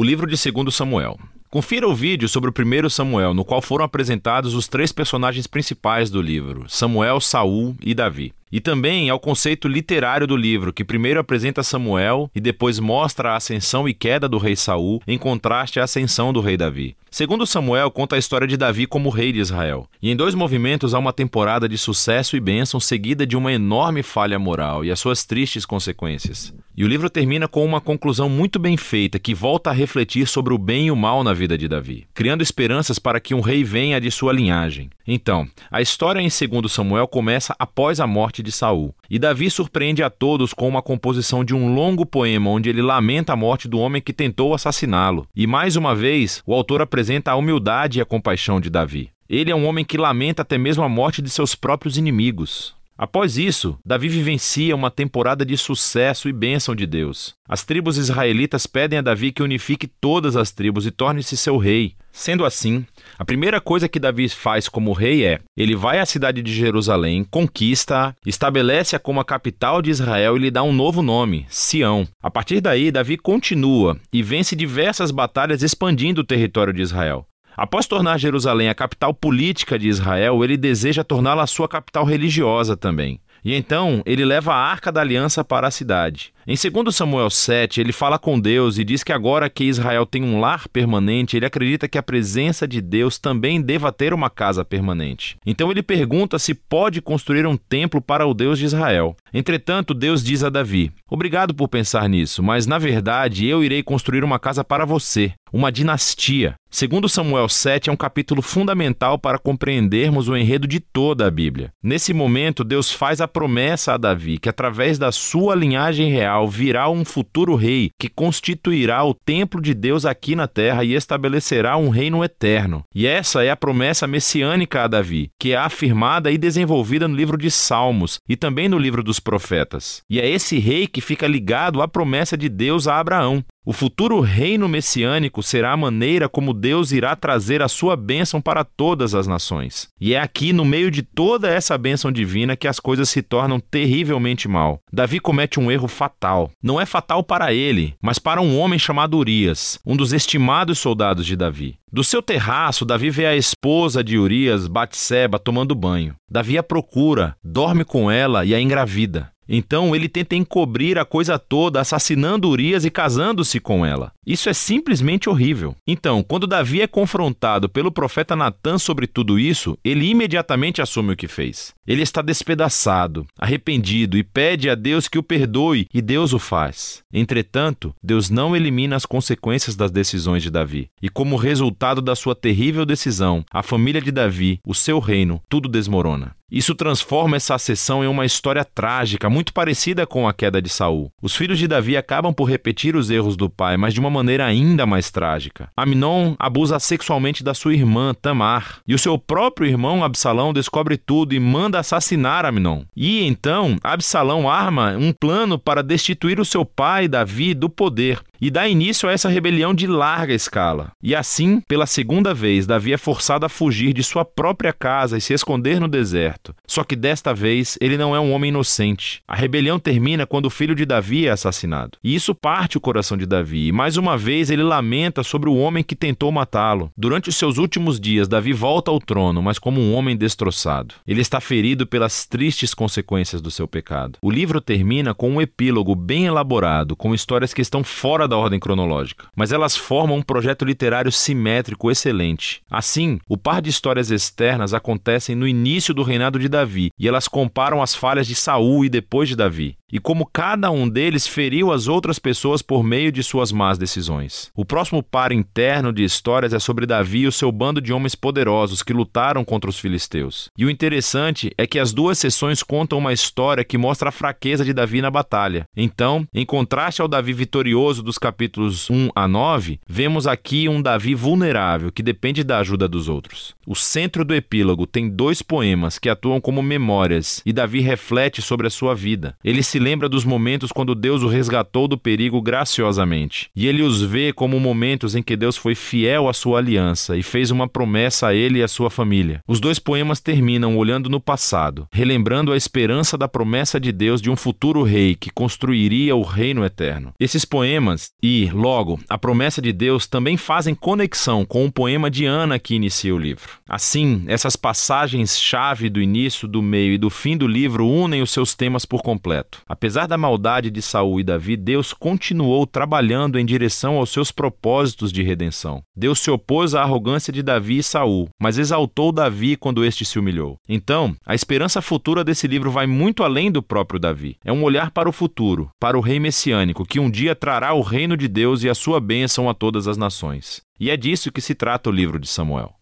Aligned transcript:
O 0.00 0.02
livro 0.02 0.26
de 0.26 0.50
2 0.50 0.74
Samuel. 0.74 1.18
Confira 1.50 1.86
o 1.86 1.94
vídeo 1.94 2.26
sobre 2.26 2.48
o 2.48 2.52
primeiro 2.54 2.88
Samuel, 2.88 3.34
no 3.34 3.44
qual 3.44 3.60
foram 3.60 3.84
apresentados 3.84 4.54
os 4.54 4.66
três 4.66 4.92
personagens 4.92 5.46
principais 5.46 6.08
do 6.08 6.22
livro: 6.22 6.64
Samuel, 6.70 7.20
Saul 7.20 7.76
e 7.82 7.92
Davi. 7.92 8.32
E 8.52 8.60
também 8.60 9.08
ao 9.10 9.20
conceito 9.20 9.68
literário 9.68 10.26
do 10.26 10.36
livro, 10.36 10.72
que 10.72 10.84
primeiro 10.84 11.20
apresenta 11.20 11.62
Samuel 11.62 12.30
e 12.34 12.40
depois 12.40 12.78
mostra 12.78 13.30
a 13.30 13.36
ascensão 13.36 13.88
e 13.88 13.94
queda 13.94 14.28
do 14.28 14.38
rei 14.38 14.56
Saul, 14.56 15.00
em 15.06 15.16
contraste 15.16 15.78
à 15.78 15.84
ascensão 15.84 16.32
do 16.32 16.40
rei 16.40 16.56
Davi. 16.56 16.96
Segundo 17.10 17.44
Samuel, 17.44 17.90
conta 17.90 18.14
a 18.14 18.18
história 18.18 18.46
de 18.46 18.56
Davi 18.56 18.86
como 18.86 19.10
rei 19.10 19.32
de 19.32 19.40
Israel. 19.40 19.88
E 20.00 20.12
em 20.12 20.16
dois 20.16 20.32
movimentos 20.32 20.94
há 20.94 20.98
uma 20.98 21.12
temporada 21.12 21.68
de 21.68 21.76
sucesso 21.76 22.36
e 22.36 22.40
bênção 22.40 22.78
seguida 22.78 23.26
de 23.26 23.36
uma 23.36 23.52
enorme 23.52 24.02
falha 24.02 24.38
moral 24.38 24.84
e 24.84 24.92
as 24.92 25.00
suas 25.00 25.24
tristes 25.24 25.66
consequências. 25.66 26.54
E 26.76 26.84
o 26.84 26.88
livro 26.88 27.10
termina 27.10 27.48
com 27.48 27.64
uma 27.64 27.80
conclusão 27.80 28.28
muito 28.28 28.60
bem 28.60 28.76
feita 28.76 29.18
que 29.18 29.34
volta 29.34 29.70
a 29.70 29.72
refletir 29.72 30.28
sobre 30.28 30.54
o 30.54 30.58
bem 30.58 30.86
e 30.86 30.90
o 30.90 30.96
mal 30.96 31.24
na 31.24 31.34
vida 31.34 31.58
de 31.58 31.66
Davi, 31.66 32.06
criando 32.14 32.42
esperanças 32.42 32.98
para 32.98 33.18
que 33.18 33.34
um 33.34 33.40
rei 33.40 33.64
venha 33.64 34.00
de 34.00 34.10
sua 34.10 34.32
linhagem. 34.32 34.88
Então, 35.06 35.48
a 35.68 35.82
história 35.82 36.20
em 36.20 36.28
2 36.28 36.72
Samuel 36.72 37.08
começa 37.08 37.56
após 37.58 37.98
a 37.98 38.06
morte 38.06 38.39
de 38.42 38.52
Saul, 38.52 38.94
e 39.08 39.18
Davi 39.18 39.50
surpreende 39.50 40.02
a 40.02 40.10
todos 40.10 40.52
com 40.52 40.68
uma 40.68 40.82
composição 40.82 41.44
de 41.44 41.54
um 41.54 41.74
longo 41.74 42.06
poema 42.06 42.50
onde 42.50 42.68
ele 42.68 42.82
lamenta 42.82 43.32
a 43.32 43.36
morte 43.36 43.68
do 43.68 43.78
homem 43.78 44.02
que 44.02 44.12
tentou 44.12 44.54
assassiná-lo. 44.54 45.26
E 45.34 45.46
mais 45.46 45.76
uma 45.76 45.94
vez, 45.94 46.42
o 46.46 46.54
autor 46.54 46.80
apresenta 46.80 47.30
a 47.32 47.36
humildade 47.36 47.98
e 47.98 48.02
a 48.02 48.06
compaixão 48.06 48.60
de 48.60 48.70
Davi. 48.70 49.10
Ele 49.28 49.50
é 49.50 49.54
um 49.54 49.64
homem 49.64 49.84
que 49.84 49.96
lamenta 49.96 50.42
até 50.42 50.58
mesmo 50.58 50.82
a 50.82 50.88
morte 50.88 51.22
de 51.22 51.30
seus 51.30 51.54
próprios 51.54 51.96
inimigos. 51.96 52.74
Após 53.00 53.38
isso, 53.38 53.78
Davi 53.82 54.10
vivencia 54.10 54.76
uma 54.76 54.90
temporada 54.90 55.42
de 55.42 55.56
sucesso 55.56 56.28
e 56.28 56.34
bênção 56.34 56.74
de 56.74 56.86
Deus. 56.86 57.32
As 57.48 57.64
tribos 57.64 57.96
israelitas 57.96 58.66
pedem 58.66 58.98
a 58.98 59.02
Davi 59.02 59.32
que 59.32 59.42
unifique 59.42 59.86
todas 59.86 60.36
as 60.36 60.50
tribos 60.52 60.84
e 60.84 60.90
torne-se 60.90 61.34
seu 61.34 61.56
rei. 61.56 61.94
Sendo 62.12 62.44
assim, 62.44 62.84
a 63.18 63.24
primeira 63.24 63.58
coisa 63.58 63.88
que 63.88 63.98
Davi 63.98 64.28
faz 64.28 64.68
como 64.68 64.92
rei 64.92 65.24
é: 65.24 65.40
ele 65.56 65.74
vai 65.74 65.98
à 65.98 66.04
cidade 66.04 66.42
de 66.42 66.52
Jerusalém, 66.52 67.24
conquista-a, 67.24 68.14
estabelece-a 68.26 68.98
como 68.98 69.18
a 69.18 69.24
capital 69.24 69.80
de 69.80 69.88
Israel 69.88 70.36
e 70.36 70.40
lhe 70.40 70.50
dá 70.50 70.62
um 70.62 70.72
novo 70.72 71.00
nome, 71.00 71.46
Sião. 71.48 72.06
A 72.22 72.30
partir 72.30 72.60
daí, 72.60 72.90
Davi 72.90 73.16
continua 73.16 73.96
e 74.12 74.22
vence 74.22 74.54
diversas 74.54 75.10
batalhas 75.10 75.62
expandindo 75.62 76.20
o 76.20 76.26
território 76.26 76.74
de 76.74 76.82
Israel. 76.82 77.26
Após 77.56 77.86
tornar 77.86 78.18
Jerusalém 78.18 78.68
a 78.68 78.74
capital 78.74 79.12
política 79.12 79.78
de 79.78 79.88
Israel, 79.88 80.42
ele 80.44 80.56
deseja 80.56 81.04
torná-la 81.04 81.46
sua 81.46 81.68
capital 81.68 82.04
religiosa 82.04 82.76
também. 82.76 83.20
E 83.44 83.54
então 83.54 84.02
ele 84.04 84.24
leva 84.24 84.52
a 84.52 84.56
arca 84.58 84.92
da 84.92 85.00
aliança 85.00 85.42
para 85.42 85.66
a 85.66 85.70
cidade. 85.70 86.32
Em 86.46 86.54
2 86.54 86.94
Samuel 86.96 87.28
7, 87.28 87.82
ele 87.82 87.92
fala 87.92 88.18
com 88.18 88.40
Deus 88.40 88.78
e 88.78 88.84
diz 88.84 89.04
que 89.04 89.12
agora 89.12 89.50
que 89.50 89.64
Israel 89.64 90.06
tem 90.06 90.24
um 90.24 90.40
lar 90.40 90.66
permanente, 90.68 91.36
ele 91.36 91.44
acredita 91.44 91.86
que 91.86 91.98
a 91.98 92.02
presença 92.02 92.66
de 92.66 92.80
Deus 92.80 93.18
também 93.18 93.60
deva 93.60 93.92
ter 93.92 94.14
uma 94.14 94.30
casa 94.30 94.64
permanente. 94.64 95.36
Então 95.44 95.70
ele 95.70 95.82
pergunta 95.82 96.38
se 96.38 96.54
pode 96.54 97.02
construir 97.02 97.46
um 97.46 97.58
templo 97.58 98.00
para 98.00 98.26
o 98.26 98.32
Deus 98.32 98.58
de 98.58 98.64
Israel. 98.64 99.14
Entretanto, 99.34 99.92
Deus 99.92 100.24
diz 100.24 100.42
a 100.42 100.48
Davi: 100.48 100.90
Obrigado 101.10 101.54
por 101.54 101.68
pensar 101.68 102.08
nisso, 102.08 102.42
mas 102.42 102.66
na 102.66 102.78
verdade 102.78 103.46
eu 103.46 103.62
irei 103.62 103.82
construir 103.82 104.24
uma 104.24 104.38
casa 104.38 104.64
para 104.64 104.86
você, 104.86 105.32
uma 105.52 105.70
dinastia. 105.70 106.54
Segundo 106.72 107.08
Samuel 107.08 107.48
7 107.48 107.90
é 107.90 107.92
um 107.92 107.96
capítulo 107.96 108.40
fundamental 108.40 109.18
para 109.18 109.40
compreendermos 109.40 110.28
o 110.28 110.36
enredo 110.36 110.68
de 110.68 110.78
toda 110.78 111.26
a 111.26 111.30
Bíblia. 111.30 111.72
Nesse 111.82 112.14
momento, 112.14 112.62
Deus 112.62 112.92
faz 112.92 113.20
a 113.20 113.26
promessa 113.26 113.94
a 113.94 113.96
Davi 113.96 114.38
que 114.38 114.48
através 114.48 114.96
da 114.96 115.10
sua 115.10 115.56
linhagem 115.56 116.12
real 116.12 116.29
virá 116.48 116.88
um 116.88 117.04
futuro 117.04 117.54
rei 117.54 117.90
que 117.98 118.08
constituirá 118.08 119.04
o 119.04 119.14
templo 119.14 119.60
de 119.60 119.74
Deus 119.74 120.04
aqui 120.04 120.34
na 120.34 120.46
terra 120.46 120.84
e 120.84 120.94
estabelecerá 120.94 121.76
um 121.76 121.88
reino 121.88 122.24
eterno. 122.24 122.82
E 122.94 123.06
essa 123.06 123.44
é 123.44 123.50
a 123.50 123.56
promessa 123.56 124.06
messiânica 124.06 124.82
a 124.82 124.86
Davi, 124.86 125.30
que 125.38 125.52
é 125.52 125.56
afirmada 125.56 126.30
e 126.30 126.38
desenvolvida 126.38 127.08
no 127.08 127.16
livro 127.16 127.36
de 127.36 127.50
Salmos 127.50 128.18
e 128.28 128.36
também 128.36 128.68
no 128.68 128.78
livro 128.78 129.02
dos 129.02 129.20
profetas. 129.20 130.02
E 130.08 130.20
é 130.20 130.28
esse 130.28 130.58
rei 130.58 130.86
que 130.86 131.00
fica 131.00 131.26
ligado 131.26 131.82
à 131.82 131.88
promessa 131.88 132.36
de 132.36 132.48
Deus 132.48 132.86
a 132.86 132.98
Abraão. 132.98 133.44
O 133.62 133.74
futuro 133.74 134.20
reino 134.20 134.66
messiânico 134.66 135.42
será 135.42 135.72
a 135.72 135.76
maneira 135.76 136.30
como 136.30 136.54
Deus 136.54 136.92
irá 136.92 137.14
trazer 137.14 137.60
a 137.60 137.68
sua 137.68 137.94
bênção 137.94 138.40
para 138.40 138.64
todas 138.64 139.14
as 139.14 139.26
nações. 139.26 139.88
E 140.00 140.14
é 140.14 140.18
aqui, 140.20 140.50
no 140.50 140.64
meio 140.64 140.90
de 140.90 141.02
toda 141.02 141.46
essa 141.50 141.76
bênção 141.76 142.10
divina, 142.10 142.56
que 142.56 142.66
as 142.66 142.80
coisas 142.80 143.10
se 143.10 143.20
tornam 143.20 143.60
terrivelmente 143.60 144.48
mal. 144.48 144.80
Davi 144.90 145.20
comete 145.20 145.60
um 145.60 145.70
erro 145.70 145.88
fatal. 145.88 146.50
Não 146.62 146.80
é 146.80 146.86
fatal 146.86 147.22
para 147.22 147.52
ele, 147.52 147.94
mas 148.00 148.18
para 148.18 148.40
um 148.40 148.58
homem 148.58 148.78
chamado 148.78 149.18
Urias, 149.18 149.78
um 149.84 149.94
dos 149.94 150.14
estimados 150.14 150.78
soldados 150.78 151.26
de 151.26 151.36
Davi. 151.36 151.76
Do 151.92 152.02
seu 152.02 152.22
terraço, 152.22 152.86
Davi 152.86 153.10
vê 153.10 153.26
a 153.26 153.36
esposa 153.36 154.02
de 154.02 154.16
Urias, 154.16 154.68
Batseba, 154.68 155.38
tomando 155.38 155.74
banho. 155.74 156.14
Davi 156.30 156.56
a 156.56 156.62
procura, 156.62 157.36
dorme 157.44 157.84
com 157.84 158.10
ela 158.10 158.42
e 158.44 158.54
a 158.54 158.60
engravida. 158.60 159.30
Então 159.52 159.96
ele 159.96 160.08
tenta 160.08 160.36
encobrir 160.36 160.96
a 160.96 161.04
coisa 161.04 161.36
toda, 161.36 161.80
assassinando 161.80 162.48
Urias 162.48 162.84
e 162.84 162.90
casando-se 162.90 163.58
com 163.58 163.84
ela. 163.84 164.12
Isso 164.24 164.48
é 164.48 164.52
simplesmente 164.52 165.28
horrível. 165.28 165.74
Então, 165.84 166.22
quando 166.22 166.46
Davi 166.46 166.80
é 166.80 166.86
confrontado 166.86 167.68
pelo 167.68 167.90
profeta 167.90 168.36
Natan 168.36 168.78
sobre 168.78 169.08
tudo 169.08 169.40
isso, 169.40 169.76
ele 169.84 170.08
imediatamente 170.08 170.80
assume 170.80 171.14
o 171.14 171.16
que 171.16 171.26
fez. 171.26 171.74
Ele 171.84 172.02
está 172.02 172.22
despedaçado, 172.22 173.26
arrependido 173.36 174.16
e 174.16 174.22
pede 174.22 174.70
a 174.70 174.76
Deus 174.76 175.08
que 175.08 175.18
o 175.18 175.22
perdoe, 175.22 175.88
e 175.92 176.00
Deus 176.00 176.32
o 176.32 176.38
faz. 176.38 177.02
Entretanto, 177.12 177.92
Deus 178.00 178.30
não 178.30 178.54
elimina 178.54 178.94
as 178.94 179.04
consequências 179.04 179.74
das 179.74 179.90
decisões 179.90 180.44
de 180.44 180.50
Davi. 180.50 180.88
E 181.02 181.08
como 181.08 181.34
resultado 181.34 182.00
da 182.00 182.14
sua 182.14 182.36
terrível 182.36 182.86
decisão, 182.86 183.44
a 183.52 183.64
família 183.64 184.00
de 184.00 184.12
Davi, 184.12 184.60
o 184.64 184.74
seu 184.74 185.00
reino, 185.00 185.42
tudo 185.48 185.68
desmorona. 185.68 186.36
Isso 186.50 186.74
transforma 186.74 187.36
essa 187.36 187.56
sessão 187.58 188.02
em 188.02 188.06
uma 188.06 188.26
história 188.26 188.64
trágica, 188.64 189.30
muito 189.30 189.52
parecida 189.52 190.06
com 190.06 190.26
a 190.26 190.32
queda 190.32 190.60
de 190.60 190.68
Saul. 190.68 191.12
Os 191.22 191.36
filhos 191.36 191.58
de 191.58 191.68
Davi 191.68 191.96
acabam 191.96 192.32
por 192.32 192.44
repetir 192.44 192.96
os 192.96 193.10
erros 193.10 193.36
do 193.36 193.48
pai, 193.48 193.76
mas 193.76 193.94
de 193.94 194.00
uma 194.00 194.10
maneira 194.10 194.44
ainda 194.44 194.84
mais 194.84 195.10
trágica. 195.10 195.68
Aminon 195.76 196.34
abusa 196.38 196.78
sexualmente 196.78 197.44
da 197.44 197.54
sua 197.54 197.74
irmã, 197.74 198.12
Tamar, 198.14 198.80
e 198.86 198.94
o 198.94 198.98
seu 198.98 199.16
próprio 199.18 199.68
irmão 199.68 200.02
Absalão 200.02 200.52
descobre 200.52 200.96
tudo 200.96 201.34
e 201.34 201.40
manda 201.40 201.78
assassinar 201.78 202.44
Aminon. 202.44 202.82
E 202.96 203.24
então, 203.24 203.76
Absalão 203.82 204.50
arma 204.50 204.96
um 204.98 205.12
plano 205.12 205.58
para 205.58 205.82
destituir 205.82 206.40
o 206.40 206.44
seu 206.44 206.64
pai, 206.64 207.06
Davi, 207.06 207.54
do 207.54 207.70
poder 207.70 208.20
e 208.40 208.50
dá 208.50 208.66
início 208.66 209.08
a 209.08 209.12
essa 209.12 209.28
rebelião 209.28 209.74
de 209.74 209.86
larga 209.86 210.32
escala. 210.32 210.92
E 211.02 211.14
assim, 211.14 211.60
pela 211.68 211.86
segunda 211.86 212.32
vez, 212.32 212.66
Davi 212.66 212.92
é 212.92 212.96
forçado 212.96 213.44
a 213.44 213.48
fugir 213.48 213.92
de 213.92 214.02
sua 214.02 214.24
própria 214.24 214.72
casa 214.72 215.18
e 215.18 215.20
se 215.20 215.34
esconder 215.34 215.78
no 215.78 215.86
deserto. 215.88 216.39
Só 216.66 216.84
que 216.84 216.96
desta 216.96 217.34
vez 217.34 217.76
ele 217.80 217.96
não 217.96 218.14
é 218.14 218.20
um 218.20 218.32
homem 218.32 218.48
inocente. 218.48 219.22
A 219.26 219.34
rebelião 219.34 219.78
termina 219.78 220.26
quando 220.26 220.46
o 220.46 220.50
filho 220.50 220.74
de 220.74 220.84
Davi 220.84 221.26
é 221.26 221.30
assassinado. 221.30 221.98
E 222.02 222.14
isso 222.14 222.34
parte 222.34 222.76
o 222.76 222.80
coração 222.80 223.16
de 223.16 223.26
Davi, 223.26 223.68
e 223.68 223.72
mais 223.72 223.96
uma 223.96 224.16
vez 224.16 224.50
ele 224.50 224.62
lamenta 224.62 225.22
sobre 225.22 225.48
o 225.48 225.56
homem 225.56 225.84
que 225.84 225.94
tentou 225.94 226.30
matá-lo. 226.32 226.90
Durante 226.96 227.28
os 227.28 227.36
seus 227.36 227.58
últimos 227.58 228.00
dias, 228.00 228.28
Davi 228.28 228.52
volta 228.52 228.90
ao 228.90 228.98
trono, 228.98 229.42
mas 229.42 229.58
como 229.58 229.80
um 229.80 229.94
homem 229.94 230.16
destroçado. 230.16 230.94
Ele 231.06 231.20
está 231.20 231.40
ferido 231.40 231.86
pelas 231.86 232.26
tristes 232.26 232.74
consequências 232.74 233.40
do 233.40 233.50
seu 233.50 233.68
pecado. 233.68 234.18
O 234.22 234.30
livro 234.30 234.60
termina 234.60 235.14
com 235.14 235.30
um 235.30 235.40
epílogo 235.40 235.94
bem 235.94 236.26
elaborado, 236.26 236.96
com 236.96 237.14
histórias 237.14 237.52
que 237.52 237.62
estão 237.62 237.84
fora 237.84 238.26
da 238.26 238.36
ordem 238.36 238.60
cronológica, 238.60 239.26
mas 239.34 239.52
elas 239.52 239.76
formam 239.76 240.18
um 240.18 240.22
projeto 240.22 240.64
literário 240.64 241.12
simétrico 241.12 241.90
excelente. 241.90 242.62
Assim, 242.70 243.18
o 243.28 243.36
par 243.36 243.60
de 243.60 243.70
histórias 243.70 244.10
externas 244.10 244.74
acontecem 244.74 245.34
no 245.34 245.46
início 245.46 245.92
do 245.92 246.02
reinado 246.30 246.38
de 246.38 246.48
Davi, 246.48 246.90
e 246.98 247.08
elas 247.08 247.26
comparam 247.26 247.82
as 247.82 247.94
falhas 247.94 248.26
de 248.26 248.34
Saul 248.34 248.84
e 248.84 248.88
depois 248.88 249.28
de 249.28 249.36
Davi 249.36 249.79
e 249.92 249.98
como 249.98 250.26
cada 250.26 250.70
um 250.70 250.88
deles 250.88 251.26
feriu 251.26 251.72
as 251.72 251.88
outras 251.88 252.18
pessoas 252.18 252.62
por 252.62 252.82
meio 252.82 253.10
de 253.10 253.22
suas 253.22 253.52
más 253.52 253.78
decisões. 253.78 254.50
O 254.54 254.64
próximo 254.64 255.02
par 255.02 255.32
interno 255.32 255.92
de 255.92 256.04
histórias 256.04 256.52
é 256.52 256.58
sobre 256.58 256.86
Davi 256.86 257.20
e 257.20 257.26
o 257.26 257.32
seu 257.32 257.50
bando 257.50 257.80
de 257.80 257.92
homens 257.92 258.14
poderosos 258.14 258.82
que 258.82 258.92
lutaram 258.92 259.44
contra 259.44 259.68
os 259.68 259.78
filisteus. 259.78 260.48
E 260.56 260.64
o 260.64 260.70
interessante 260.70 261.52
é 261.58 261.66
que 261.66 261.78
as 261.78 261.92
duas 261.92 262.18
sessões 262.18 262.62
contam 262.62 262.98
uma 262.98 263.12
história 263.12 263.64
que 263.64 263.78
mostra 263.78 264.10
a 264.10 264.12
fraqueza 264.12 264.64
de 264.64 264.72
Davi 264.72 265.00
na 265.00 265.10
batalha. 265.10 265.64
Então, 265.76 266.26
em 266.32 266.46
contraste 266.46 267.02
ao 267.02 267.08
Davi 267.08 267.32
vitorioso 267.32 268.02
dos 268.02 268.18
capítulos 268.18 268.88
1 268.90 269.10
a 269.14 269.26
9, 269.26 269.80
vemos 269.88 270.26
aqui 270.26 270.68
um 270.68 270.80
Davi 270.80 271.14
vulnerável 271.14 271.90
que 271.90 272.02
depende 272.02 272.44
da 272.44 272.58
ajuda 272.58 272.86
dos 272.86 273.08
outros. 273.08 273.54
O 273.66 273.74
centro 273.74 274.24
do 274.24 274.34
epílogo 274.34 274.86
tem 274.86 275.08
dois 275.08 275.42
poemas 275.42 275.98
que 275.98 276.08
atuam 276.08 276.40
como 276.40 276.62
memórias 276.62 277.42
e 277.44 277.52
Davi 277.52 277.80
reflete 277.80 278.40
sobre 278.42 278.66
a 278.66 278.70
sua 278.70 278.94
vida. 278.94 279.34
Ele 279.42 279.62
se 279.62 279.79
lembra 279.80 280.08
dos 280.08 280.24
momentos 280.24 280.70
quando 280.70 280.94
Deus 280.94 281.22
o 281.22 281.28
resgatou 281.28 281.88
do 281.88 281.96
perigo 281.96 282.40
graciosamente. 282.40 283.48
E 283.56 283.66
ele 283.66 283.82
os 283.82 284.02
vê 284.02 284.32
como 284.32 284.60
momentos 284.60 285.16
em 285.16 285.22
que 285.22 285.36
Deus 285.36 285.56
foi 285.56 285.74
fiel 285.74 286.28
à 286.28 286.32
sua 286.32 286.58
aliança 286.58 287.16
e 287.16 287.22
fez 287.22 287.50
uma 287.50 287.66
promessa 287.66 288.28
a 288.28 288.34
ele 288.34 288.58
e 288.58 288.62
à 288.62 288.68
sua 288.68 288.90
família. 288.90 289.40
Os 289.48 289.58
dois 289.58 289.78
poemas 289.78 290.20
terminam 290.20 290.76
olhando 290.76 291.08
no 291.08 291.18
passado, 291.18 291.88
relembrando 291.90 292.52
a 292.52 292.56
esperança 292.56 293.16
da 293.16 293.26
promessa 293.26 293.80
de 293.80 293.90
Deus 293.90 294.20
de 294.20 294.30
um 294.30 294.36
futuro 294.36 294.82
rei 294.82 295.14
que 295.14 295.30
construiria 295.30 296.14
o 296.14 296.22
reino 296.22 296.64
eterno. 296.64 297.12
Esses 297.18 297.44
poemas 297.44 298.10
e, 298.22 298.50
logo, 298.52 299.00
a 299.08 299.16
promessa 299.16 299.62
de 299.62 299.72
Deus 299.72 300.06
também 300.06 300.36
fazem 300.36 300.74
conexão 300.74 301.44
com 301.44 301.64
o 301.64 301.72
poema 301.72 302.10
de 302.10 302.26
Ana 302.26 302.58
que 302.58 302.74
inicia 302.74 303.14
o 303.14 303.18
livro. 303.18 303.48
Assim, 303.66 304.24
essas 304.26 304.56
passagens-chave 304.56 305.88
do 305.88 306.02
início, 306.02 306.46
do 306.46 306.60
meio 306.60 306.92
e 306.92 306.98
do 306.98 307.08
fim 307.08 307.36
do 307.36 307.46
livro 307.46 307.88
unem 307.88 308.20
os 308.20 308.30
seus 308.30 308.54
temas 308.54 308.84
por 308.84 309.02
completo. 309.02 309.62
Apesar 309.70 310.08
da 310.08 310.18
maldade 310.18 310.68
de 310.68 310.82
Saul 310.82 311.20
e 311.20 311.22
Davi, 311.22 311.56
Deus 311.56 311.92
continuou 311.92 312.66
trabalhando 312.66 313.38
em 313.38 313.46
direção 313.46 313.98
aos 313.98 314.10
seus 314.10 314.32
propósitos 314.32 315.12
de 315.12 315.22
redenção. 315.22 315.80
Deus 315.96 316.18
se 316.18 316.28
opôs 316.28 316.74
à 316.74 316.82
arrogância 316.82 317.32
de 317.32 317.40
Davi 317.40 317.78
e 317.78 317.82
Saul, 317.84 318.28
mas 318.36 318.58
exaltou 318.58 319.12
Davi 319.12 319.54
quando 319.54 319.84
este 319.84 320.04
se 320.04 320.18
humilhou. 320.18 320.56
Então, 320.68 321.14
a 321.24 321.36
esperança 321.36 321.80
futura 321.80 322.24
desse 322.24 322.48
livro 322.48 322.68
vai 322.68 322.88
muito 322.88 323.22
além 323.22 323.48
do 323.48 323.62
próprio 323.62 324.00
Davi. 324.00 324.36
É 324.44 324.52
um 324.52 324.64
olhar 324.64 324.90
para 324.90 325.08
o 325.08 325.12
futuro, 325.12 325.70
para 325.78 325.96
o 325.96 326.00
rei 326.00 326.18
messiânico, 326.18 326.84
que 326.84 326.98
um 326.98 327.08
dia 327.08 327.36
trará 327.36 327.72
o 327.72 327.80
reino 327.80 328.16
de 328.16 328.26
Deus 328.26 328.64
e 328.64 328.68
a 328.68 328.74
sua 328.74 328.98
bênção 328.98 329.48
a 329.48 329.54
todas 329.54 329.86
as 329.86 329.96
nações. 329.96 330.62
E 330.80 330.90
é 330.90 330.96
disso 330.96 331.30
que 331.30 331.40
se 331.40 331.54
trata 331.54 331.90
o 331.90 331.92
livro 331.92 332.18
de 332.18 332.26
Samuel. 332.26 332.79